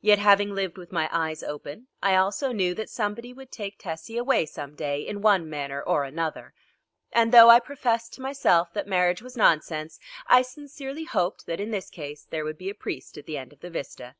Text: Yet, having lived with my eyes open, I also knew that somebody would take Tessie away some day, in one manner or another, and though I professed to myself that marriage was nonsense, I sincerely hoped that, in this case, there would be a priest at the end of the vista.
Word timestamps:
Yet, 0.00 0.18
having 0.18 0.52
lived 0.52 0.78
with 0.78 0.90
my 0.90 1.08
eyes 1.12 1.44
open, 1.44 1.86
I 2.02 2.16
also 2.16 2.50
knew 2.50 2.74
that 2.74 2.90
somebody 2.90 3.32
would 3.32 3.52
take 3.52 3.78
Tessie 3.78 4.16
away 4.16 4.44
some 4.44 4.74
day, 4.74 5.02
in 5.06 5.20
one 5.22 5.48
manner 5.48 5.80
or 5.80 6.02
another, 6.02 6.54
and 7.12 7.30
though 7.30 7.50
I 7.50 7.60
professed 7.60 8.12
to 8.14 8.20
myself 8.20 8.72
that 8.72 8.88
marriage 8.88 9.22
was 9.22 9.36
nonsense, 9.36 10.00
I 10.26 10.42
sincerely 10.42 11.04
hoped 11.04 11.46
that, 11.46 11.60
in 11.60 11.70
this 11.70 11.88
case, 11.88 12.24
there 12.24 12.42
would 12.42 12.58
be 12.58 12.68
a 12.68 12.74
priest 12.74 13.16
at 13.16 13.26
the 13.26 13.38
end 13.38 13.52
of 13.52 13.60
the 13.60 13.70
vista. 13.70 14.16